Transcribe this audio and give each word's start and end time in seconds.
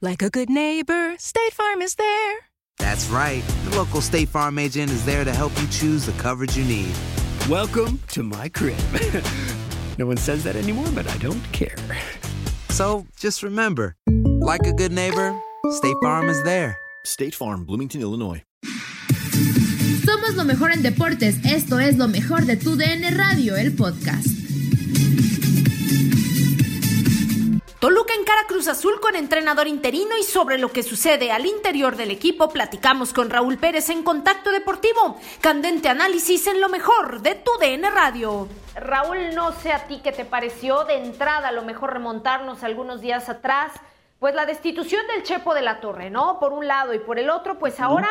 Like 0.00 0.22
a 0.22 0.30
good 0.30 0.48
neighbor, 0.48 1.16
State 1.18 1.52
Farm 1.54 1.82
is 1.82 1.96
there. 1.96 2.38
That's 2.78 3.08
right. 3.08 3.42
The 3.64 3.76
local 3.76 4.00
State 4.00 4.28
Farm 4.28 4.56
agent 4.56 4.92
is 4.92 5.04
there 5.04 5.24
to 5.24 5.34
help 5.34 5.50
you 5.60 5.66
choose 5.66 6.06
the 6.06 6.12
coverage 6.22 6.56
you 6.56 6.62
need. 6.62 6.94
Welcome 7.50 7.98
to 8.10 8.22
my 8.22 8.48
crib. 8.48 8.78
no 9.98 10.06
one 10.06 10.16
says 10.16 10.44
that 10.44 10.54
anymore, 10.54 10.86
but 10.94 11.08
I 11.08 11.16
don't 11.16 11.42
care. 11.50 11.74
So 12.68 13.08
just 13.18 13.42
remember, 13.42 13.96
like 14.38 14.68
a 14.68 14.72
good 14.72 14.92
neighbor, 14.92 15.36
State 15.70 15.96
Farm 16.00 16.28
is 16.28 16.44
there. 16.44 16.78
State 17.04 17.34
Farm, 17.34 17.64
Bloomington, 17.64 18.00
Illinois. 18.00 18.44
Somos 20.04 20.36
lo 20.36 20.44
mejor 20.44 20.70
en 20.70 20.82
deportes. 20.82 21.44
Esto 21.44 21.80
es 21.80 21.96
lo 21.96 22.06
mejor 22.06 22.46
de 22.46 22.54
tu 22.54 22.76
DN 22.76 23.18
Radio, 23.18 23.56
el 23.56 23.72
podcast. 23.72 24.38
Toluca 27.78 28.12
encara 28.12 28.48
Cruz 28.48 28.66
Azul 28.66 28.98
con 29.00 29.14
entrenador 29.14 29.68
interino 29.68 30.16
y 30.18 30.24
sobre 30.24 30.58
lo 30.58 30.72
que 30.72 30.82
sucede 30.82 31.30
al 31.30 31.46
interior 31.46 31.94
del 31.94 32.10
equipo 32.10 32.48
platicamos 32.48 33.12
con 33.12 33.30
Raúl 33.30 33.56
Pérez 33.56 33.88
en 33.88 34.02
Contacto 34.02 34.50
Deportivo. 34.50 35.16
Candente 35.40 35.88
análisis 35.88 36.48
en 36.48 36.60
lo 36.60 36.68
mejor 36.68 37.20
de 37.20 37.36
tu 37.36 37.52
DN 37.60 37.88
Radio. 37.90 38.48
Raúl, 38.74 39.32
no 39.32 39.52
sé 39.52 39.70
a 39.70 39.86
ti 39.86 40.00
qué 40.02 40.10
te 40.10 40.24
pareció 40.24 40.82
de 40.86 40.96
entrada, 40.96 41.48
a 41.48 41.52
lo 41.52 41.62
mejor 41.62 41.92
remontarnos 41.92 42.64
algunos 42.64 43.00
días 43.00 43.28
atrás, 43.28 43.70
pues 44.18 44.34
la 44.34 44.44
destitución 44.44 45.06
del 45.06 45.22
Chepo 45.22 45.54
de 45.54 45.62
la 45.62 45.80
Torre, 45.80 46.10
¿no? 46.10 46.40
Por 46.40 46.52
un 46.52 46.66
lado 46.66 46.94
y 46.94 46.98
por 46.98 47.20
el 47.20 47.30
otro, 47.30 47.60
pues 47.60 47.78
ahora 47.78 48.10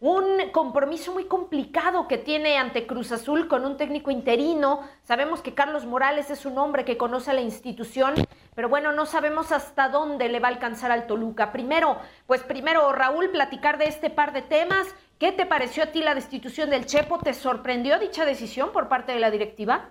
un 0.00 0.50
compromiso 0.52 1.12
muy 1.12 1.24
complicado 1.24 2.06
que 2.06 2.18
tiene 2.18 2.56
ante 2.56 2.86
Cruz 2.86 3.10
Azul 3.10 3.48
con 3.48 3.64
un 3.64 3.76
técnico 3.76 4.10
interino. 4.10 4.80
Sabemos 5.02 5.42
que 5.42 5.54
Carlos 5.54 5.86
Morales 5.86 6.30
es 6.30 6.46
un 6.46 6.56
hombre 6.58 6.84
que 6.84 6.96
conoce 6.96 7.32
a 7.32 7.34
la 7.34 7.40
institución, 7.40 8.14
pero 8.54 8.68
bueno, 8.68 8.92
no 8.92 9.06
sabemos 9.06 9.50
hasta 9.50 9.88
dónde 9.88 10.28
le 10.28 10.38
va 10.38 10.48
a 10.48 10.52
alcanzar 10.52 10.92
al 10.92 11.08
Toluca. 11.08 11.50
Primero, 11.50 11.96
pues 12.26 12.44
primero, 12.44 12.92
Raúl, 12.92 13.30
platicar 13.30 13.78
de 13.78 13.86
este 13.86 14.08
par 14.08 14.32
de 14.32 14.42
temas. 14.42 14.94
¿Qué 15.18 15.32
te 15.32 15.46
pareció 15.46 15.82
a 15.82 15.86
ti 15.86 16.00
la 16.00 16.14
destitución 16.14 16.70
del 16.70 16.86
Chepo? 16.86 17.18
¿Te 17.18 17.34
sorprendió 17.34 17.98
dicha 17.98 18.24
decisión 18.24 18.70
por 18.72 18.88
parte 18.88 19.12
de 19.12 19.18
la 19.18 19.32
directiva? 19.32 19.90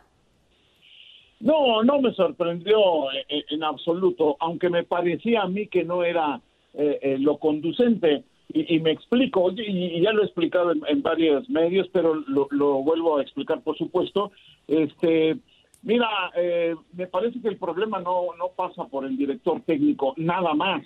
No, 1.42 1.84
no 1.84 2.00
me 2.00 2.14
sorprendió 2.14 2.80
en, 3.12 3.64
absoluto, 3.64 4.38
aunque 4.40 4.70
me 4.70 4.84
parecía 4.84 5.42
a 5.42 5.48
mí 5.48 5.68
que 5.68 5.84
no 5.84 6.04
era 6.04 6.40
eh, 6.74 6.98
eh, 7.02 7.18
lo 7.20 7.38
conducente. 7.38 8.24
Y, 8.50 8.76
y 8.76 8.80
me 8.80 8.92
explico, 8.92 9.52
y, 9.52 10.02
ya 10.02 10.14
lo 10.14 10.22
he 10.22 10.26
explicado 10.26 10.72
en, 10.72 11.02
varios 11.02 11.50
medios, 11.50 11.88
pero 11.92 12.16
lo, 12.16 12.48
lo 12.52 12.84
vuelvo 12.84 13.18
a 13.18 13.22
explicar, 13.22 13.62
por 13.62 13.78
supuesto. 13.78 14.32
Este, 14.68 15.38
mira, 15.84 16.08
eh, 16.36 16.76
me 16.94 17.08
parece 17.08 17.42
que 17.42 17.50
el 17.50 17.58
problema 17.58 18.00
no, 18.00 18.28
no 18.38 18.50
pasa 18.56 18.86
por 18.86 19.06
el 19.06 19.18
director 19.18 19.62
técnico, 19.62 20.14
nada 20.18 20.54
más. 20.54 20.86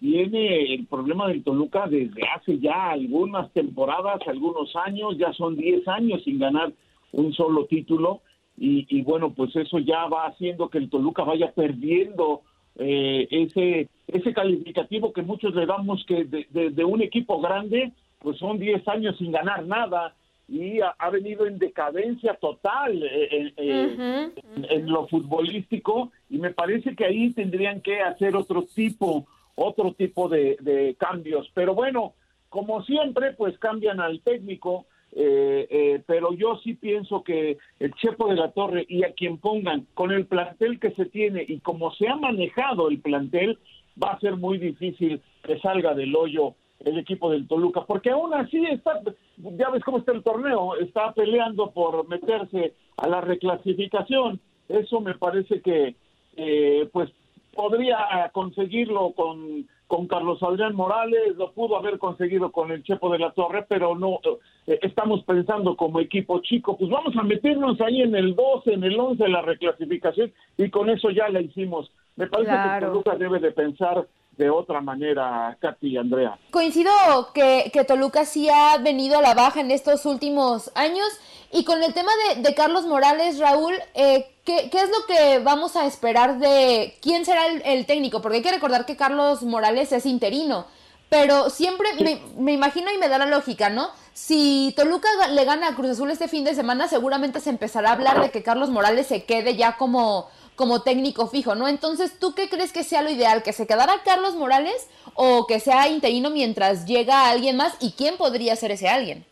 Viene 0.00 0.74
el 0.74 0.86
problema 0.86 1.28
del 1.28 1.44
Toluca 1.44 1.86
desde 1.86 2.22
hace 2.34 2.58
ya 2.58 2.90
algunas 2.90 3.52
temporadas, 3.52 4.20
algunos 4.26 4.74
años, 4.76 5.18
ya 5.18 5.32
son 5.34 5.56
10 5.56 5.86
años 5.88 6.22
sin 6.24 6.38
ganar 6.38 6.72
un 7.12 7.32
solo 7.32 7.66
título. 7.66 8.22
Y, 8.56 8.86
y 8.88 9.02
bueno, 9.02 9.32
pues 9.34 9.54
eso 9.56 9.78
ya 9.78 10.06
va 10.06 10.26
haciendo 10.26 10.68
que 10.68 10.78
el 10.78 10.90
Toluca 10.90 11.24
vaya 11.24 11.52
perdiendo 11.52 12.42
eh, 12.76 13.26
ese 13.30 13.88
ese 14.06 14.32
calificativo 14.32 15.12
que 15.12 15.22
muchos 15.22 15.54
le 15.54 15.66
damos 15.66 16.04
que 16.04 16.24
de, 16.24 16.46
de, 16.50 16.70
de 16.70 16.84
un 16.84 17.00
equipo 17.00 17.40
grande, 17.40 17.92
pues 18.18 18.38
son 18.38 18.58
10 18.58 18.86
años 18.88 19.16
sin 19.18 19.30
ganar 19.30 19.64
nada 19.66 20.14
y 20.48 20.80
ha, 20.80 20.94
ha 20.98 21.10
venido 21.10 21.46
en 21.46 21.58
decadencia 21.58 22.34
total 22.34 23.02
eh, 23.04 23.52
eh, 23.56 24.30
en, 24.56 24.66
en 24.68 24.90
lo 24.90 25.06
futbolístico 25.06 26.10
y 26.28 26.38
me 26.38 26.50
parece 26.50 26.96
que 26.96 27.04
ahí 27.04 27.32
tendrían 27.32 27.80
que 27.80 28.00
hacer 28.00 28.34
otro 28.34 28.62
tipo 28.62 29.26
otro 29.54 29.92
tipo 29.92 30.28
de, 30.28 30.56
de 30.60 30.96
cambios. 30.98 31.50
Pero 31.54 31.74
bueno 31.74 32.14
como 32.48 32.82
siempre 32.82 33.32
pues 33.32 33.56
cambian 33.58 34.00
al 34.00 34.20
técnico 34.20 34.86
eh, 35.12 35.66
eh, 35.70 36.02
pero 36.06 36.32
yo 36.32 36.60
sí 36.62 36.74
pienso 36.74 37.24
que 37.24 37.58
el 37.80 37.94
Chepo 37.94 38.28
de 38.28 38.36
la 38.36 38.52
Torre 38.52 38.86
y 38.88 39.02
a 39.04 39.12
quien 39.12 39.38
pongan 39.38 39.86
con 39.94 40.12
el 40.12 40.26
plantel 40.26 40.78
que 40.78 40.92
se 40.92 41.06
tiene 41.06 41.44
y 41.46 41.58
como 41.60 41.92
se 41.94 42.08
ha 42.08 42.16
manejado 42.16 42.88
el 42.88 43.00
plantel, 43.00 43.58
va 44.02 44.12
a 44.12 44.20
ser 44.20 44.36
muy 44.36 44.58
difícil 44.58 45.20
que 45.42 45.58
salga 45.58 45.94
del 45.94 46.14
hoyo 46.14 46.54
el 46.80 46.98
equipo 46.98 47.30
del 47.30 47.46
Toluca, 47.46 47.84
porque 47.84 48.10
aún 48.10 48.32
así 48.32 48.64
está, 48.64 49.02
ya 49.36 49.68
ves 49.68 49.84
cómo 49.84 49.98
está 49.98 50.12
el 50.12 50.22
torneo, 50.22 50.76
está 50.76 51.12
peleando 51.12 51.70
por 51.72 52.08
meterse 52.08 52.74
a 52.96 53.06
la 53.06 53.20
reclasificación. 53.20 54.40
Eso 54.68 55.00
me 55.00 55.14
parece 55.14 55.60
que, 55.60 55.94
eh, 56.36 56.88
pues, 56.90 57.10
podría 57.52 58.30
conseguirlo 58.32 59.12
con, 59.12 59.68
con 59.90 60.06
Carlos 60.06 60.40
Adrián 60.40 60.76
Morales, 60.76 61.34
lo 61.36 61.50
pudo 61.50 61.76
haber 61.76 61.98
conseguido 61.98 62.52
con 62.52 62.70
el 62.70 62.84
Chepo 62.84 63.10
de 63.10 63.18
la 63.18 63.32
Torre, 63.32 63.66
pero 63.68 63.96
no, 63.96 64.20
eh, 64.68 64.78
estamos 64.82 65.24
pensando 65.24 65.74
como 65.76 65.98
equipo 65.98 66.38
chico, 66.42 66.76
pues 66.76 66.88
vamos 66.88 67.12
a 67.18 67.24
meternos 67.24 67.80
ahí 67.80 68.00
en 68.00 68.14
el 68.14 68.36
12, 68.36 68.72
en 68.74 68.84
el 68.84 68.98
11 68.98 69.24
de 69.24 69.28
la 69.28 69.42
reclasificación 69.42 70.32
y 70.56 70.70
con 70.70 70.88
eso 70.90 71.10
ya 71.10 71.28
la 71.28 71.40
hicimos. 71.40 71.90
Me 72.14 72.28
parece 72.28 72.52
Claro. 72.52 72.86
que 72.86 72.92
Toluca 72.92 73.16
debe 73.16 73.40
de 73.40 73.50
pensar 73.50 74.06
de 74.36 74.48
otra 74.48 74.80
manera, 74.80 75.56
Katy 75.60 75.88
y 75.88 75.96
Andrea. 75.96 76.38
Coincido 76.52 76.92
que, 77.34 77.70
que 77.72 77.84
Toluca 77.84 78.24
sí 78.24 78.48
ha 78.48 78.78
venido 78.78 79.18
a 79.18 79.22
la 79.22 79.34
baja 79.34 79.60
en 79.60 79.72
estos 79.72 80.06
últimos 80.06 80.70
años. 80.76 81.08
Y 81.52 81.64
con 81.64 81.82
el 81.82 81.92
tema 81.92 82.12
de, 82.36 82.42
de 82.42 82.54
Carlos 82.54 82.86
Morales, 82.86 83.40
Raúl, 83.40 83.74
eh, 83.94 84.24
¿qué, 84.50 84.70
qué 84.70 84.82
es 84.82 84.88
lo 84.88 85.06
que 85.06 85.38
vamos 85.38 85.76
a 85.76 85.86
esperar 85.86 86.38
de 86.38 86.96
quién 87.00 87.24
será 87.24 87.46
el, 87.46 87.62
el 87.64 87.86
técnico? 87.86 88.20
Porque 88.20 88.38
hay 88.38 88.42
que 88.42 88.50
recordar 88.50 88.84
que 88.84 88.96
Carlos 88.96 89.42
Morales 89.42 89.92
es 89.92 90.06
interino. 90.06 90.66
Pero 91.08 91.50
siempre 91.50 91.88
me, 92.00 92.20
me 92.36 92.52
imagino 92.52 92.92
y 92.92 92.98
me 92.98 93.08
da 93.08 93.18
la 93.18 93.26
lógica, 93.26 93.68
¿no? 93.68 93.90
Si 94.12 94.72
Toluca 94.76 95.08
le 95.28 95.44
gana 95.44 95.68
a 95.68 95.74
Cruz 95.74 95.90
Azul 95.90 96.10
este 96.10 96.28
fin 96.28 96.44
de 96.44 96.54
semana, 96.54 96.86
seguramente 96.86 97.40
se 97.40 97.50
empezará 97.50 97.90
a 97.90 97.92
hablar 97.94 98.20
de 98.20 98.30
que 98.30 98.44
Carlos 98.44 98.70
Morales 98.70 99.08
se 99.08 99.24
quede 99.24 99.56
ya 99.56 99.76
como, 99.76 100.28
como 100.54 100.82
técnico 100.82 101.26
fijo, 101.26 101.56
¿no? 101.56 101.66
Entonces, 101.66 102.18
¿tú 102.20 102.34
qué 102.34 102.48
crees 102.48 102.72
que 102.72 102.84
sea 102.84 103.02
lo 103.02 103.10
ideal? 103.10 103.42
¿Que 103.42 103.52
se 103.52 103.66
quedara 103.66 104.02
Carlos 104.04 104.36
Morales 104.36 104.86
o 105.14 105.46
que 105.48 105.58
sea 105.58 105.88
interino 105.88 106.30
mientras 106.30 106.86
llega 106.86 107.28
alguien 107.28 107.56
más? 107.56 107.74
¿Y 107.80 107.92
quién 107.92 108.16
podría 108.16 108.54
ser 108.54 108.70
ese 108.70 108.88
alguien? 108.88 109.26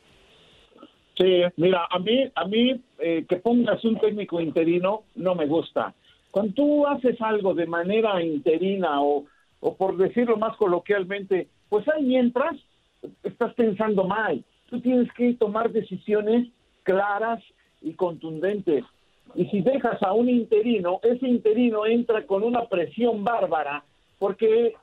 Sí, 1.19 1.43
mira, 1.57 1.87
a 1.91 1.99
mí, 1.99 2.31
a 2.35 2.45
mí 2.45 2.81
eh, 3.01 3.25
que 3.29 3.37
pongas 3.37 3.85
un 3.85 3.99
técnico 3.99 4.41
interino 4.41 5.03
no 5.17 5.35
me 5.35 5.47
gusta. 5.47 5.93
Cuando 6.31 6.53
tú 6.55 6.87
haces 6.87 7.21
algo 7.21 7.55
de 7.55 7.67
manera 7.67 8.23
interina 8.23 9.03
o, 9.03 9.25
o 9.61 9.77
por 9.77 9.97
decirlo 9.97 10.37
más 10.37 10.57
coloquialmente, 10.57 11.49
pues 11.69 11.89
ahí 11.89 12.05
mientras, 12.05 12.55
estás 13.23 13.53
pensando 13.55 14.05
mal. 14.05 14.45
Tú 14.71 14.81
tienes 14.81 15.13
que 15.15 15.35
tomar 15.35 15.71
decisiones 15.73 16.49
claras 16.85 17.43
y 17.83 17.95
contundentes. 17.95 18.85
Y 19.35 19.47
si 19.47 19.61
dejas 19.61 20.03
a 20.03 20.13
un 20.13 20.29
interino, 20.29 21.01
ese 21.03 21.27
interino 21.27 21.85
entra 21.87 22.25
con 22.27 22.43
una 22.43 22.67
presión 22.67 23.25
bárbara, 23.25 23.85
porque 24.19 24.75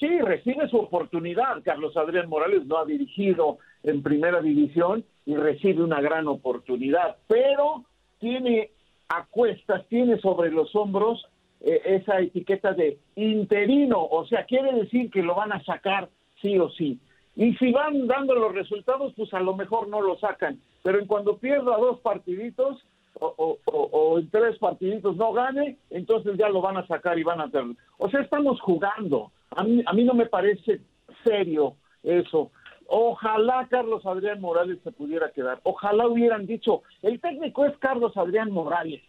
sí, 0.00 0.18
recibe 0.20 0.68
su 0.68 0.78
oportunidad. 0.78 1.62
Carlos 1.62 1.96
Adrián 1.96 2.28
Morales 2.28 2.66
no 2.66 2.78
ha 2.78 2.84
dirigido 2.84 3.58
en 3.84 4.02
primera 4.02 4.40
división 4.40 5.04
y 5.26 5.36
recibe 5.36 5.84
una 5.84 6.00
gran 6.00 6.26
oportunidad, 6.26 7.16
pero 7.28 7.84
tiene 8.18 8.70
a 9.08 9.26
cuestas, 9.26 9.86
tiene 9.88 10.18
sobre 10.18 10.50
los 10.50 10.74
hombros 10.74 11.28
eh, 11.60 11.80
esa 11.84 12.20
etiqueta 12.20 12.72
de 12.72 12.98
interino, 13.16 14.02
o 14.02 14.26
sea, 14.26 14.44
quiere 14.44 14.72
decir 14.72 15.10
que 15.10 15.22
lo 15.22 15.34
van 15.34 15.52
a 15.52 15.62
sacar 15.64 16.08
sí 16.40 16.58
o 16.58 16.70
sí. 16.70 16.98
Y 17.36 17.54
si 17.56 17.70
van 17.72 18.06
dando 18.06 18.34
los 18.34 18.54
resultados, 18.54 19.12
pues 19.16 19.32
a 19.34 19.40
lo 19.40 19.54
mejor 19.54 19.88
no 19.88 20.00
lo 20.00 20.18
sacan. 20.18 20.60
Pero 20.82 20.98
en 20.98 21.06
cuando 21.06 21.36
pierda 21.36 21.76
dos 21.76 22.00
partiditos 22.00 22.78
o, 23.18 24.18
en 24.18 24.30
tres 24.30 24.58
partiditos 24.58 25.16
no 25.16 25.32
gane, 25.32 25.76
entonces 25.90 26.36
ya 26.38 26.48
lo 26.48 26.60
van 26.60 26.78
a 26.78 26.86
sacar 26.86 27.18
y 27.18 27.22
van 27.22 27.40
a 27.40 27.48
perder. 27.48 27.76
O 27.98 28.08
sea, 28.08 28.20
estamos 28.20 28.60
jugando. 28.60 29.30
A 29.50 29.64
mí, 29.64 29.82
a 29.84 29.92
mí 29.92 30.04
no 30.04 30.14
me 30.14 30.26
parece 30.26 30.80
serio 31.24 31.76
eso. 32.02 32.50
Ojalá 32.86 33.66
Carlos 33.70 34.04
Adrián 34.04 34.40
Morales 34.40 34.78
se 34.82 34.92
pudiera 34.92 35.30
quedar. 35.30 35.60
Ojalá 35.62 36.08
hubieran 36.08 36.46
dicho, 36.46 36.82
el 37.02 37.20
técnico 37.20 37.64
es 37.64 37.76
Carlos 37.78 38.16
Adrián 38.16 38.50
Morales. 38.50 39.00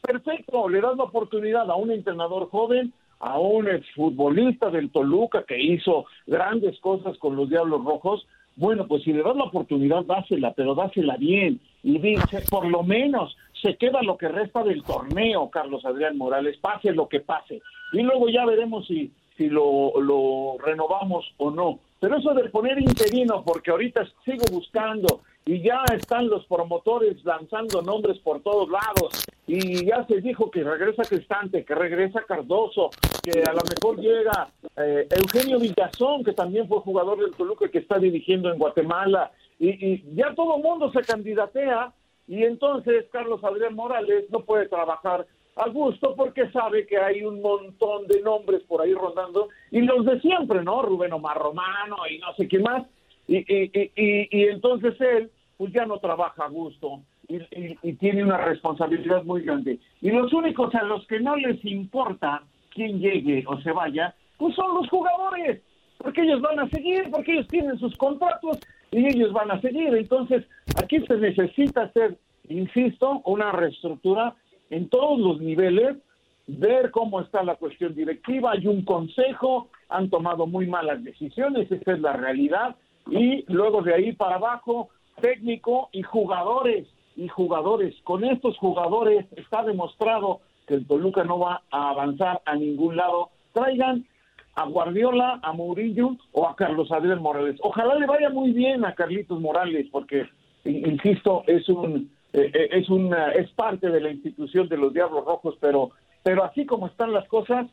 Perfecto, 0.00 0.68
le 0.68 0.80
das 0.80 0.96
la 0.96 1.04
oportunidad 1.04 1.70
a 1.70 1.76
un 1.76 1.92
entrenador 1.92 2.50
joven 2.50 2.92
a 3.22 3.38
un 3.38 3.68
exfutbolista 3.68 4.68
del 4.70 4.90
Toluca 4.90 5.44
que 5.44 5.58
hizo 5.58 6.06
grandes 6.26 6.78
cosas 6.80 7.16
con 7.18 7.36
los 7.36 7.48
Diablos 7.48 7.84
Rojos, 7.84 8.26
bueno, 8.56 8.86
pues 8.86 9.04
si 9.04 9.12
le 9.12 9.22
das 9.22 9.36
la 9.36 9.44
oportunidad, 9.44 10.04
dásela, 10.04 10.52
pero 10.54 10.74
dásela 10.74 11.16
bien. 11.16 11.60
Y 11.84 11.98
dice, 11.98 12.42
por 12.50 12.66
lo 12.66 12.82
menos 12.82 13.34
se 13.62 13.76
queda 13.76 14.02
lo 14.02 14.18
que 14.18 14.28
resta 14.28 14.62
del 14.64 14.82
torneo, 14.82 15.48
Carlos 15.50 15.84
Adrián 15.84 16.18
Morales, 16.18 16.58
pase 16.58 16.92
lo 16.92 17.08
que 17.08 17.20
pase. 17.20 17.62
Y 17.92 18.02
luego 18.02 18.28
ya 18.28 18.44
veremos 18.44 18.86
si, 18.88 19.12
si 19.42 19.48
lo, 19.48 20.00
lo 20.00 20.56
renovamos 20.64 21.24
o 21.38 21.50
no. 21.50 21.80
Pero 21.98 22.16
eso 22.16 22.32
de 22.34 22.48
poner 22.48 22.78
interino, 22.78 23.42
porque 23.44 23.70
ahorita 23.70 24.06
sigo 24.24 24.44
buscando 24.52 25.22
y 25.44 25.60
ya 25.62 25.82
están 25.96 26.28
los 26.28 26.46
promotores 26.46 27.24
lanzando 27.24 27.82
nombres 27.82 28.18
por 28.18 28.40
todos 28.42 28.68
lados. 28.68 29.24
Y 29.46 29.86
ya 29.86 30.06
se 30.06 30.20
dijo 30.20 30.50
que 30.50 30.62
regresa 30.62 31.02
Cristante, 31.02 31.64
que 31.64 31.74
regresa 31.74 32.24
Cardoso, 32.24 32.90
que 33.22 33.42
a 33.42 33.52
lo 33.52 33.60
mejor 33.68 34.00
llega 34.00 34.48
eh, 34.76 35.08
Eugenio 35.10 35.58
Villazón, 35.58 36.22
que 36.22 36.32
también 36.32 36.68
fue 36.68 36.78
jugador 36.78 37.18
del 37.18 37.32
Toluca 37.32 37.68
que 37.68 37.78
está 37.78 37.98
dirigiendo 37.98 38.52
en 38.52 38.58
Guatemala. 38.58 39.32
Y, 39.58 39.70
y 39.70 40.04
ya 40.14 40.34
todo 40.34 40.56
el 40.56 40.62
mundo 40.62 40.92
se 40.92 41.02
candidatea. 41.02 41.92
Y 42.28 42.44
entonces 42.44 43.06
Carlos 43.10 43.42
Adrián 43.42 43.74
Morales 43.74 44.26
no 44.30 44.40
puede 44.40 44.68
trabajar 44.68 45.26
a 45.56 45.68
gusto 45.68 46.14
porque 46.16 46.50
sabe 46.50 46.86
que 46.86 46.98
hay 46.98 47.22
un 47.24 47.42
montón 47.42 48.06
de 48.06 48.22
nombres 48.22 48.62
por 48.62 48.80
ahí 48.80 48.94
rondando 48.94 49.48
y 49.70 49.82
los 49.82 50.04
de 50.06 50.20
siempre, 50.20 50.62
¿no? 50.62 50.82
Rubén 50.82 51.12
Omar 51.12 51.38
Romano 51.38 51.96
y 52.10 52.18
no 52.18 52.32
sé 52.34 52.48
qué 52.48 52.58
más. 52.58 52.86
Y, 53.28 53.38
y, 53.38 53.90
y, 53.94 54.44
entonces 54.48 55.00
él 55.00 55.30
pues 55.56 55.72
ya 55.72 55.86
no 55.86 55.98
trabaja 55.98 56.44
a 56.44 56.48
gusto 56.48 57.02
y, 57.28 57.92
tiene 57.94 58.24
una 58.24 58.38
responsabilidad 58.38 59.22
muy 59.24 59.42
grande. 59.42 59.78
Y 60.00 60.10
los 60.10 60.32
únicos 60.32 60.74
a 60.74 60.82
los 60.82 61.06
que 61.06 61.20
no 61.20 61.36
les 61.36 61.64
importa 61.64 62.42
quién 62.70 62.98
llegue 62.98 63.44
o 63.46 63.60
se 63.60 63.72
vaya, 63.72 64.14
pues 64.38 64.54
son 64.54 64.74
los 64.74 64.88
jugadores, 64.88 65.62
porque 65.98 66.22
ellos 66.22 66.40
van 66.40 66.58
a 66.58 66.68
seguir, 66.68 67.08
porque 67.10 67.32
ellos 67.32 67.46
tienen 67.48 67.78
sus 67.78 67.96
contratos 67.96 68.58
y 68.90 69.06
ellos 69.06 69.32
van 69.32 69.50
a 69.50 69.60
seguir. 69.60 69.94
Entonces, 69.94 70.44
aquí 70.82 70.98
se 71.06 71.16
necesita 71.16 71.82
hacer, 71.82 72.16
insisto, 72.48 73.22
una 73.24 73.52
reestructura 73.52 74.34
en 74.72 74.88
todos 74.88 75.18
los 75.20 75.38
niveles, 75.38 75.98
ver 76.46 76.90
cómo 76.90 77.20
está 77.20 77.44
la 77.44 77.56
cuestión 77.56 77.94
directiva, 77.94 78.52
hay 78.52 78.66
un 78.66 78.84
consejo, 78.84 79.68
han 79.90 80.08
tomado 80.08 80.46
muy 80.46 80.66
malas 80.66 81.04
decisiones, 81.04 81.70
esa 81.70 81.92
es 81.92 82.00
la 82.00 82.14
realidad, 82.14 82.74
y 83.10 83.44
luego 83.52 83.82
de 83.82 83.94
ahí 83.94 84.12
para 84.12 84.36
abajo, 84.36 84.88
técnico 85.20 85.90
y 85.92 86.02
jugadores, 86.02 86.88
y 87.16 87.28
jugadores. 87.28 87.94
Con 88.02 88.24
estos 88.24 88.56
jugadores 88.56 89.26
está 89.36 89.62
demostrado 89.62 90.40
que 90.66 90.74
el 90.74 90.86
Toluca 90.86 91.22
no 91.22 91.38
va 91.38 91.62
a 91.70 91.90
avanzar 91.90 92.40
a 92.46 92.56
ningún 92.56 92.96
lado. 92.96 93.28
Traigan 93.52 94.06
a 94.54 94.64
Guardiola, 94.64 95.38
a 95.42 95.52
Mourinho 95.52 96.16
o 96.32 96.48
a 96.48 96.56
Carlos 96.56 96.90
Adrián 96.90 97.20
Morales. 97.20 97.60
Ojalá 97.62 97.96
le 97.96 98.06
vaya 98.06 98.30
muy 98.30 98.52
bien 98.52 98.86
a 98.86 98.94
Carlitos 98.94 99.38
Morales, 99.38 99.86
porque, 99.92 100.24
insisto, 100.64 101.42
es 101.46 101.68
un 101.68 102.10
eh, 102.32 102.50
eh, 102.54 102.68
es 102.72 102.88
una 102.88 103.32
es 103.32 103.50
parte 103.52 103.90
de 103.90 104.00
la 104.00 104.10
institución 104.10 104.68
de 104.68 104.76
los 104.76 104.92
Diablos 104.92 105.24
Rojos, 105.24 105.56
pero 105.60 105.90
pero 106.22 106.44
así 106.44 106.64
como 106.66 106.86
están 106.86 107.12
las 107.12 107.26
cosas, 107.28 107.66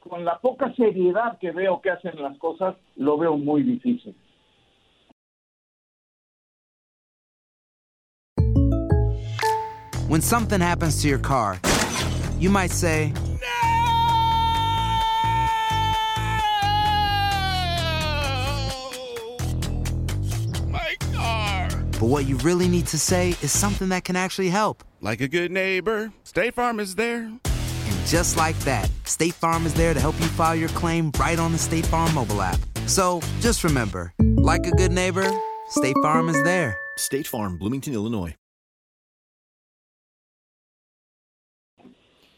con 0.00 0.24
la 0.24 0.38
poca 0.38 0.72
seriedad 0.74 1.38
que 1.38 1.50
veo 1.50 1.80
que 1.80 1.90
hacen 1.90 2.20
las 2.22 2.38
cosas, 2.38 2.76
lo 2.96 3.18
veo 3.18 3.36
muy 3.36 3.62
difícil. 3.62 4.14
When 10.08 10.22
something 10.22 10.60
happens 10.60 11.02
to 11.02 11.08
your 11.08 11.18
car, 11.18 11.60
you 12.38 12.48
might 12.48 12.70
say 12.70 13.12
But 21.98 22.06
what 22.06 22.26
you 22.26 22.36
really 22.38 22.68
need 22.68 22.86
to 22.88 22.98
say 22.98 23.30
is 23.42 23.50
something 23.50 23.88
that 23.88 24.04
can 24.04 24.14
actually 24.14 24.50
help. 24.50 24.84
Like 25.00 25.20
a 25.20 25.26
good 25.26 25.50
neighbor, 25.50 26.12
State 26.22 26.54
Farm 26.54 26.78
is 26.78 26.94
there. 26.94 27.24
And 27.24 28.06
just 28.06 28.36
like 28.36 28.56
that, 28.60 28.88
State 29.02 29.34
Farm 29.34 29.66
is 29.66 29.74
there 29.74 29.94
to 29.94 30.00
help 30.00 30.14
you 30.20 30.26
file 30.26 30.54
your 30.54 30.68
claim 30.70 31.10
right 31.18 31.40
on 31.40 31.50
the 31.50 31.58
State 31.58 31.86
Farm 31.86 32.14
mobile 32.14 32.40
app. 32.40 32.60
So 32.86 33.20
just 33.40 33.64
remember, 33.64 34.14
like 34.20 34.64
a 34.66 34.70
good 34.70 34.92
neighbor, 34.92 35.28
State 35.70 35.96
Farm 36.00 36.28
is 36.28 36.40
there. 36.44 36.78
State 36.98 37.26
Farm, 37.26 37.58
Bloomington, 37.58 37.94
Illinois. 37.94 38.34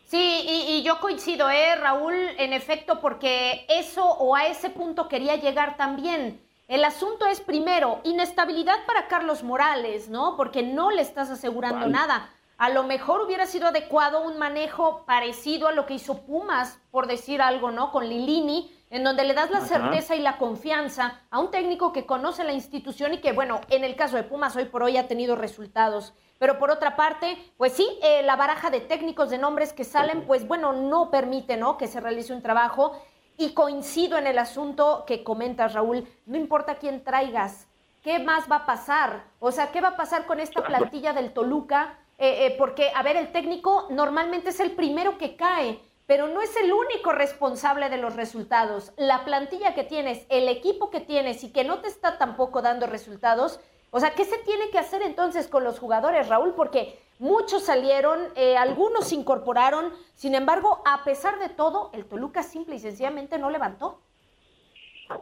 Sí, 0.06 0.42
y, 0.44 0.78
y, 0.78 0.82
yo 0.82 0.98
coincido, 1.00 1.48
¿eh, 1.50 1.76
Raúl? 1.76 2.14
En 2.38 2.52
efecto, 2.52 3.00
porque 3.00 3.64
eso 3.68 4.04
o 4.04 4.34
a 4.34 4.48
ese 4.48 4.70
punto 4.70 5.06
quería 5.06 5.36
llegar 5.36 5.76
también. 5.76 6.40
El 6.70 6.84
asunto 6.84 7.26
es 7.26 7.40
primero, 7.40 7.98
inestabilidad 8.04 8.76
para 8.86 9.08
Carlos 9.08 9.42
Morales, 9.42 10.08
¿no? 10.08 10.36
Porque 10.36 10.62
no 10.62 10.92
le 10.92 11.02
estás 11.02 11.28
asegurando 11.28 11.88
nada. 11.88 12.30
A 12.58 12.68
lo 12.68 12.84
mejor 12.84 13.22
hubiera 13.22 13.46
sido 13.46 13.66
adecuado 13.66 14.20
un 14.20 14.38
manejo 14.38 15.02
parecido 15.04 15.66
a 15.66 15.72
lo 15.72 15.84
que 15.84 15.94
hizo 15.94 16.22
Pumas, 16.22 16.78
por 16.92 17.08
decir 17.08 17.42
algo, 17.42 17.72
¿no? 17.72 17.90
Con 17.90 18.08
Lilini, 18.08 18.72
en 18.88 19.02
donde 19.02 19.24
le 19.24 19.34
das 19.34 19.50
la 19.50 19.62
certeza 19.62 20.14
y 20.14 20.20
la 20.20 20.38
confianza 20.38 21.20
a 21.32 21.40
un 21.40 21.50
técnico 21.50 21.92
que 21.92 22.06
conoce 22.06 22.44
la 22.44 22.52
institución 22.52 23.14
y 23.14 23.18
que, 23.18 23.32
bueno, 23.32 23.60
en 23.68 23.82
el 23.82 23.96
caso 23.96 24.14
de 24.14 24.22
Pumas 24.22 24.54
hoy 24.54 24.66
por 24.66 24.84
hoy 24.84 24.96
ha 24.96 25.08
tenido 25.08 25.34
resultados. 25.34 26.12
Pero 26.38 26.60
por 26.60 26.70
otra 26.70 26.94
parte, 26.94 27.36
pues 27.56 27.72
sí, 27.72 27.86
eh, 28.00 28.22
la 28.22 28.36
baraja 28.36 28.70
de 28.70 28.80
técnicos 28.80 29.28
de 29.28 29.38
nombres 29.38 29.72
que 29.72 29.82
salen, 29.82 30.24
pues 30.24 30.46
bueno, 30.46 30.72
no 30.72 31.10
permite, 31.10 31.56
¿no? 31.56 31.76
Que 31.76 31.88
se 31.88 32.00
realice 32.00 32.32
un 32.32 32.42
trabajo 32.42 32.92
y 33.40 33.54
coincido 33.54 34.18
en 34.18 34.26
el 34.26 34.38
asunto 34.38 35.04
que 35.06 35.24
comentas, 35.24 35.72
Raúl. 35.72 36.06
No 36.26 36.36
importa 36.36 36.74
quién 36.74 37.02
traigas, 37.02 37.66
¿qué 38.02 38.18
más 38.18 38.50
va 38.50 38.56
a 38.56 38.66
pasar? 38.66 39.24
O 39.38 39.50
sea, 39.50 39.72
¿qué 39.72 39.80
va 39.80 39.88
a 39.88 39.96
pasar 39.96 40.26
con 40.26 40.40
esta 40.40 40.62
plantilla 40.62 41.14
del 41.14 41.32
Toluca? 41.32 41.98
Eh, 42.18 42.46
eh, 42.46 42.54
porque, 42.58 42.92
a 42.94 43.02
ver, 43.02 43.16
el 43.16 43.32
técnico 43.32 43.86
normalmente 43.88 44.50
es 44.50 44.60
el 44.60 44.72
primero 44.72 45.16
que 45.16 45.36
cae, 45.36 45.80
pero 46.04 46.28
no 46.28 46.42
es 46.42 46.54
el 46.56 46.70
único 46.70 47.12
responsable 47.12 47.88
de 47.88 47.96
los 47.96 48.14
resultados. 48.14 48.92
La 48.98 49.24
plantilla 49.24 49.74
que 49.74 49.84
tienes, 49.84 50.26
el 50.28 50.46
equipo 50.46 50.90
que 50.90 51.00
tienes 51.00 51.42
y 51.42 51.50
que 51.50 51.64
no 51.64 51.80
te 51.80 51.88
está 51.88 52.18
tampoco 52.18 52.60
dando 52.60 52.86
resultados, 52.86 53.58
o 53.90 54.00
sea, 54.00 54.14
¿qué 54.14 54.24
se 54.24 54.38
tiene 54.44 54.70
que 54.70 54.78
hacer 54.78 55.02
entonces 55.02 55.48
con 55.48 55.64
los 55.64 55.78
jugadores, 55.78 56.28
Raúl? 56.28 56.54
Porque 56.54 56.98
muchos 57.18 57.64
salieron, 57.64 58.20
eh, 58.36 58.56
algunos 58.56 59.08
se 59.08 59.16
incorporaron, 59.16 59.92
sin 60.14 60.34
embargo, 60.34 60.82
a 60.86 61.04
pesar 61.04 61.38
de 61.38 61.48
todo, 61.48 61.90
el 61.92 62.04
Toluca 62.04 62.42
simple 62.42 62.76
y 62.76 62.78
sencillamente 62.78 63.38
no 63.38 63.50
levantó. 63.50 63.98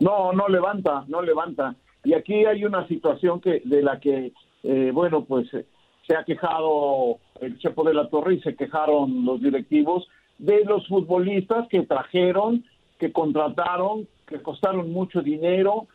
No, 0.00 0.32
no 0.32 0.48
levanta, 0.48 1.04
no 1.08 1.22
levanta. 1.22 1.74
Y 2.04 2.14
aquí 2.14 2.44
hay 2.44 2.64
una 2.64 2.86
situación 2.88 3.40
que 3.40 3.62
de 3.64 3.82
la 3.82 3.98
que, 4.00 4.32
eh, 4.62 4.90
bueno, 4.92 5.24
pues 5.24 5.48
se 5.50 6.16
ha 6.16 6.24
quejado 6.24 7.18
el 7.40 7.58
Chepo 7.58 7.84
de 7.84 7.94
la 7.94 8.08
Torre 8.08 8.34
y 8.34 8.40
se 8.40 8.54
quejaron 8.54 9.24
los 9.24 9.40
directivos 9.40 10.08
de 10.38 10.64
los 10.64 10.86
futbolistas 10.88 11.68
que 11.68 11.82
trajeron, 11.82 12.64
que 12.98 13.12
contrataron, 13.12 14.08
que 14.26 14.40
costaron 14.42 14.92
mucho 14.92 15.20
dinero, 15.20 15.86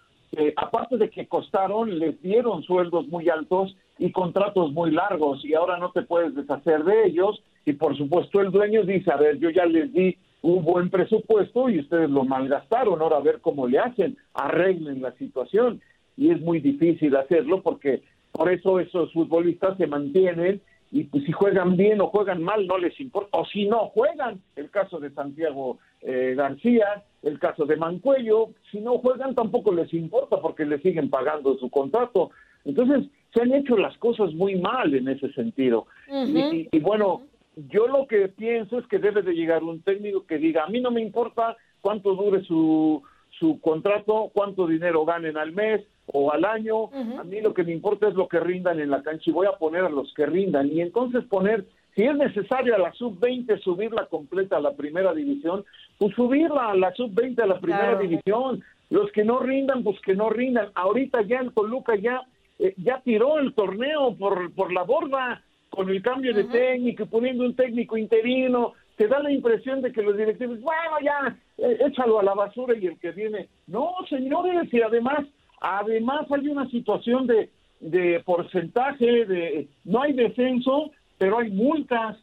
aparte 0.56 0.98
de 0.98 1.10
que 1.10 1.28
costaron, 1.28 2.00
les 2.00 2.22
dieron 2.22 2.63
sueldos 2.63 3.08
muy 3.08 3.30
altos 3.30 3.75
y 4.00 4.12
contratos 4.12 4.72
muy 4.72 4.92
largos 4.92 5.44
y 5.46 5.54
ahora 5.54 5.78
no 5.78 5.92
te 5.92 6.02
puedes 6.02 6.34
deshacer 6.36 6.84
de 6.84 7.06
ellos 7.06 7.42
y 7.66 7.74
por 7.74 7.96
supuesto 7.98 8.42
el 8.42 8.52
dueño 8.52 8.84
dice, 8.84 9.12
a 9.12 9.18
ver, 9.18 9.38
yo 9.40 9.50
ya 9.50 9.66
les 9.66 9.94
di 9.94 10.18
un 10.42 10.63
buen 10.63 10.90
presupuesto 10.90 11.70
y 11.70 11.80
ustedes 11.80 12.10
lo 12.10 12.25
malgastaron, 12.25 13.02
ahora 13.02 13.18
a 13.18 13.22
ver 13.22 13.40
cómo 13.42 13.68
le 13.68 13.80
hacen, 13.80 14.18
arreglen 14.34 15.02
la 15.02 15.13
situación. 15.13 15.82
Y 16.18 16.32
es 16.32 16.42
muy 16.42 16.60
difícil 16.60 17.16
hacerlo 17.16 17.62
porque 17.62 18.04
por 18.32 18.52
eso 18.52 18.80
esos 18.80 19.12
futbolistas 19.13 19.78
se 19.78 19.88
mantienen 19.88 20.62
y 20.93 21.05
pues, 21.05 21.23
si 21.23 21.31
juegan 21.31 21.75
bien 21.75 22.00
o 22.01 22.07
juegan 22.07 22.43
mal 22.43 22.67
no 22.67 22.77
les 22.77 22.97
importa, 23.00 23.39
o 23.39 23.45
si 23.45 23.65
no 23.65 23.88
juegan, 23.88 24.39
el 24.55 24.69
caso 24.69 25.00
de 25.00 25.09
Santiago 25.09 25.79
eh, 26.01 26.35
García, 26.38 27.03
el 27.23 27.39
caso 27.39 27.65
de 27.65 27.77
Mancuello, 27.77 28.50
si 28.71 28.79
no 28.79 29.00
juegan 29.00 29.33
tampoco 29.33 29.73
les 29.73 29.91
importa 29.91 30.39
porque 30.39 30.65
le 30.65 30.77
siguen 30.79 31.09
pagando 31.09 31.57
su 31.57 31.71
contrato. 31.71 32.29
Entonces, 32.63 33.09
se 33.33 33.41
han 33.41 33.53
hecho 33.53 33.75
las 33.75 33.97
cosas 33.97 34.35
muy 34.35 34.55
mal 34.62 34.93
en 34.93 35.07
ese 35.07 35.33
sentido. 35.33 35.88
y, 36.07 36.79
bueno, 36.79 37.23
yo 37.71 37.88
lo 37.88 38.05
que 38.05 38.27
pienso 38.27 38.77
es 38.77 38.85
que 38.85 39.00
debe 39.00 39.23
de 39.23 39.33
llegar 39.33 39.63
un 39.63 39.81
técnico 39.81 40.27
que 40.27 40.38
diga, 40.38 40.63
a 40.63 40.69
mí 40.69 40.79
no 40.79 40.91
me 40.91 41.01
importa 41.01 41.57
cuánto 41.81 42.13
dure 42.13 42.43
su, 42.43 43.01
su 43.39 43.59
contrato, 43.62 44.29
cuánto 44.31 44.67
dinero 44.67 45.05
ganen 45.05 45.38
al 45.38 45.53
mes, 45.53 45.81
o 46.07 46.31
al 46.31 46.45
año. 46.45 46.89
A 47.19 47.24
mí 47.24 47.41
lo 47.41 47.53
que 47.53 47.63
me 47.63 47.72
importa 47.72 48.07
es 48.07 48.15
lo 48.15 48.27
que 48.27 48.39
rindan 48.39 48.79
en 48.79 48.89
la 48.89 49.01
cancha 49.01 49.29
y 49.29 49.33
voy 49.33 49.48
a 49.48 49.57
poner 49.57 49.83
a 49.83 49.89
los 49.89 50.13
que 50.13 50.25
rindan. 50.25 50.72
Y 50.72 50.81
entonces 50.81 51.24
poner, 51.25 51.65
si 51.95 52.03
es 52.03 52.15
necesario 52.15 52.75
a 52.75 52.79
la 52.79 52.93
sub-20 52.93 53.60
subirla 53.62 54.05
completa 54.07 54.57
a 54.57 54.62
la 54.62 54.74
primera 54.74 55.13
división, 55.13 55.63
pues 55.98 56.15
subirla 56.15 56.72
a 56.72 56.75
la 56.75 56.93
sub-20 56.93 57.41
a 57.41 57.48
la 57.48 57.60
primera 57.60 57.98
división. 57.98 58.63
Los 58.89 59.12
que 59.12 59.24
no 59.24 59.39
rindan, 59.39 59.83
pues 59.83 60.00
que 60.01 60.15
no 60.15 60.29
rindan. 60.29 60.69
Ahorita 60.75 61.22
ya 61.24 61.39
el 61.39 61.53
Toluca 61.53 61.95
ya, 61.95 62.22
eh, 62.60 62.74
ya 62.77 63.01
tiró 63.01 63.39
el 63.39 63.53
torneo 63.53 64.15
por, 64.15 64.53
por 64.53 64.72
la 64.72 64.83
borda 64.83 65.41
con 65.69 65.89
el 65.89 66.03
cambio 66.03 66.36
de 66.36 66.43
técnico, 66.43 67.07
poniendo 67.07 67.43
un 67.43 67.55
técnico 67.55 67.98
interino, 67.98 68.74
te 68.95 69.07
da 69.07 69.19
la 69.19 69.31
impresión 69.31 69.81
de 69.81 69.91
que 69.91 70.03
los 70.03 70.15
directivos, 70.15 70.62
bueno, 70.62 70.98
ya, 71.03 71.36
eh, 71.57 71.77
échalo 71.88 72.19
a 72.19 72.24
la 72.24 72.36
basura 72.36 72.77
y 72.77 72.86
el 72.86 73.00
que 73.00 73.12
viene. 73.12 73.50
No, 73.65 73.95
señores, 74.07 74.72
y 74.72 74.81
además 74.81 75.25
Además 75.63 76.29
hay 76.29 76.50
una 76.50 76.70
situación 76.70 77.25
de, 77.25 77.50
de 77.79 78.20
porcentaje, 78.25 79.25
de 79.25 79.70
no 79.86 80.01
hay 80.01 80.12
descenso, 80.12 80.91
pero 81.17 81.39
hay 81.39 81.51
multas. 81.51 82.17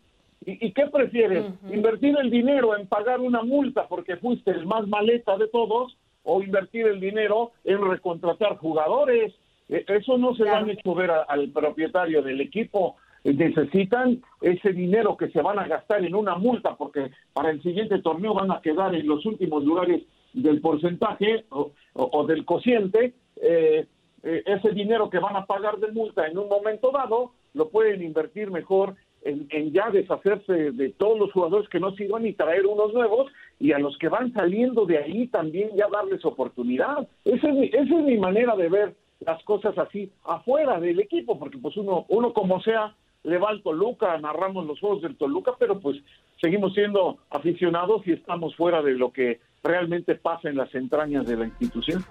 ¿Y, 0.44 0.72
qué 0.72 0.86
prefieres? 0.88 1.46
¿Invertir 1.72 2.16
el 2.18 2.30
dinero 2.30 2.76
en 2.76 2.86
pagar 2.86 3.20
una 3.20 3.42
multa 3.42 3.88
porque 3.88 4.16
fuiste 4.16 4.50
el 4.50 4.66
más 4.66 4.86
maleta 4.86 5.38
de 5.38 5.48
todos 5.48 5.96
o 6.22 6.42
invertir 6.42 6.86
el 6.86 7.00
dinero 7.00 7.52
en 7.64 7.80
recontratar 7.80 8.58
jugadores? 8.58 9.32
E, 9.70 9.86
eso 9.88 10.18
no 10.18 10.34
se 10.34 10.44
lo 10.44 10.54
han 10.54 10.68
hecho 10.68 10.94
ver 10.94 11.10
al 11.10 11.48
propietario 11.48 12.20
del 12.22 12.42
equipo. 12.42 12.96
Necesitan 13.24 14.20
ese 14.42 14.74
dinero 14.74 15.16
que 15.16 15.30
se 15.30 15.40
van 15.40 15.58
a 15.58 15.66
gastar 15.66 16.04
en 16.04 16.14
una 16.14 16.34
multa 16.34 16.76
porque 16.76 17.10
para 17.32 17.50
el 17.50 17.62
siguiente 17.62 18.00
torneo 18.00 18.34
van 18.34 18.50
a 18.50 18.60
quedar 18.60 18.94
en 18.94 19.06
los 19.06 19.24
últimos 19.24 19.64
lugares 19.64 20.02
del 20.34 20.60
porcentaje 20.60 21.46
o 21.50 22.26
del 22.26 22.44
cociente 22.44 23.14
eh, 23.40 23.86
eh, 24.22 24.42
ese 24.46 24.70
dinero 24.70 25.08
que 25.10 25.18
van 25.18 25.36
a 25.36 25.46
pagar 25.46 25.78
de 25.78 25.92
multa 25.92 26.26
en 26.26 26.38
un 26.38 26.48
momento 26.48 26.90
dado, 26.90 27.32
lo 27.54 27.68
pueden 27.70 28.02
invertir 28.02 28.50
mejor 28.50 28.96
en, 29.22 29.72
ya 29.72 29.90
deshacerse 29.90 30.72
de 30.72 30.90
todos 30.90 31.18
los 31.18 31.32
jugadores 31.32 31.68
que 31.68 31.80
no 31.80 31.92
sirvan 31.92 32.26
y 32.26 32.32
traer 32.32 32.66
unos 32.66 32.92
nuevos 32.94 33.30
y 33.58 33.72
a 33.72 33.78
los 33.78 33.96
que 33.98 34.08
van 34.08 34.32
saliendo 34.32 34.86
de 34.86 34.98
ahí 34.98 35.26
también 35.28 35.70
ya 35.76 35.88
darles 35.88 36.24
oportunidad. 36.24 37.08
Esa 37.24 37.48
es 37.48 37.54
mi, 37.54 37.66
esa 37.66 37.98
es 37.98 38.04
mi 38.04 38.16
manera 38.16 38.56
de 38.56 38.68
ver 38.68 38.94
las 39.20 39.42
cosas 39.44 39.76
así 39.76 40.10
afuera 40.24 40.80
del 40.80 41.00
equipo, 41.00 41.38
porque 41.38 41.58
pues 41.58 41.76
uno, 41.76 42.06
uno 42.08 42.32
como 42.32 42.60
sea 42.62 42.94
le 43.22 43.36
va 43.36 43.50
al 43.50 43.62
Toluca, 43.62 44.16
narramos 44.18 44.66
los 44.66 44.80
juegos 44.80 45.02
del 45.02 45.16
Toluca, 45.16 45.52
pero 45.58 45.78
pues 45.78 45.98
seguimos 46.40 46.72
siendo 46.72 47.18
aficionados 47.28 48.06
y 48.06 48.12
estamos 48.12 48.56
fuera 48.56 48.80
de 48.80 48.92
lo 48.92 49.12
que 49.12 49.40
realmente 49.62 50.14
pasa 50.14 50.48
en 50.48 50.56
las 50.56 50.74
entrañas 50.74 51.26
de 51.26 51.36
la 51.36 51.44
institución. 51.46 52.02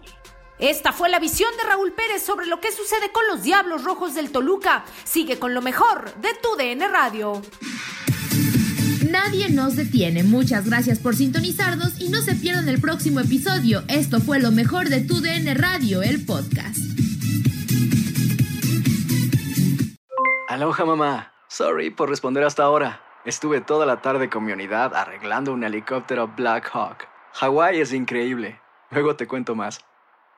Esta 0.59 0.91
fue 0.91 1.07
la 1.07 1.19
visión 1.19 1.49
de 1.55 1.63
Raúl 1.63 1.93
Pérez 1.93 2.21
sobre 2.21 2.45
lo 2.45 2.59
que 2.59 2.73
sucede 2.73 3.13
con 3.13 3.25
los 3.27 3.43
Diablos 3.43 3.85
Rojos 3.85 4.13
del 4.13 4.29
Toluca. 4.29 4.83
Sigue 5.05 5.39
con 5.39 5.53
lo 5.53 5.61
mejor 5.61 6.13
de 6.15 6.33
tu 6.33 6.57
DN 6.57 6.85
Radio. 6.89 7.41
Nadie 9.09 9.49
nos 9.49 9.77
detiene. 9.77 10.23
Muchas 10.23 10.65
gracias 10.65 10.99
por 10.99 11.15
sintonizarnos 11.15 12.01
y 12.01 12.09
no 12.09 12.21
se 12.21 12.35
pierdan 12.35 12.67
el 12.67 12.81
próximo 12.81 13.21
episodio. 13.21 13.83
Esto 13.87 14.19
fue 14.19 14.39
lo 14.41 14.51
mejor 14.51 14.89
de 14.89 14.99
tu 14.99 15.21
DN 15.21 15.53
Radio, 15.53 16.01
el 16.01 16.25
podcast. 16.25 16.77
Aloha 20.49 20.83
mamá. 20.83 21.31
Sorry 21.47 21.89
por 21.89 22.09
responder 22.09 22.43
hasta 22.43 22.63
ahora. 22.63 23.01
Estuve 23.23 23.61
toda 23.61 23.85
la 23.85 24.01
tarde 24.01 24.29
con 24.29 24.43
mi 24.43 24.51
unidad 24.51 24.93
arreglando 24.93 25.53
un 25.53 25.63
helicóptero 25.63 26.27
Black 26.35 26.69
Hawk. 26.73 27.07
Hawái 27.35 27.79
es 27.79 27.93
increíble. 27.93 28.59
Luego 28.91 29.15
te 29.15 29.25
cuento 29.25 29.55
más. 29.55 29.79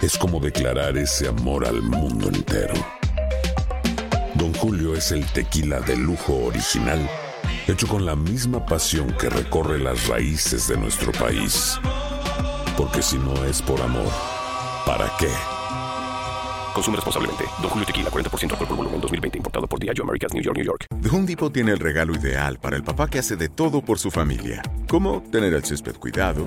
es 0.00 0.18
como 0.18 0.40
declarar 0.40 0.96
ese 0.98 1.28
amor 1.28 1.66
al 1.66 1.82
mundo 1.82 2.28
entero. 2.28 2.74
Don 4.34 4.52
Julio 4.54 4.94
es 4.94 5.12
el 5.12 5.24
tequila 5.26 5.80
de 5.80 5.96
lujo 5.96 6.34
original, 6.44 7.08
hecho 7.66 7.86
con 7.86 8.04
la 8.04 8.14
misma 8.14 8.64
pasión 8.66 9.12
que 9.18 9.30
recorre 9.30 9.78
las 9.78 10.06
raíces 10.08 10.68
de 10.68 10.76
nuestro 10.76 11.12
país. 11.12 11.78
Porque 12.76 13.00
si 13.00 13.16
no 13.16 13.44
es 13.44 13.62
por 13.62 13.80
amor, 13.80 14.12
¿para 14.84 15.10
qué? 15.18 15.30
Consume 16.74 16.96
responsablemente. 16.96 17.44
Don 17.62 17.70
Julio 17.70 17.86
Tequila, 17.86 18.10
40% 18.10 18.52
alcohol 18.52 18.68
por 18.68 18.76
volumen, 18.76 19.00
2020. 19.00 19.38
Importado 19.38 19.66
por 19.66 19.80
Diageo 19.80 20.04
Americas, 20.04 20.34
New 20.34 20.42
York, 20.42 20.56
New 20.56 20.66
York. 20.66 20.86
The 21.00 21.08
Home 21.08 21.26
Depot 21.26 21.50
tiene 21.50 21.72
el 21.72 21.78
regalo 21.78 22.14
ideal 22.14 22.58
para 22.58 22.76
el 22.76 22.84
papá 22.84 23.08
que 23.08 23.18
hace 23.18 23.36
de 23.36 23.48
todo 23.48 23.80
por 23.80 23.98
su 23.98 24.10
familia. 24.10 24.60
Como 24.86 25.22
tener 25.32 25.54
el 25.54 25.64
césped 25.64 25.94
cuidado 25.94 26.46